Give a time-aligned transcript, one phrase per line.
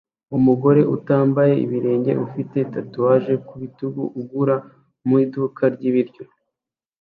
[0.37, 4.55] Umugore utambaye ibirenge ufite tatuwaje ku bitugu agura
[5.07, 6.23] mu iduka ry'ibiryo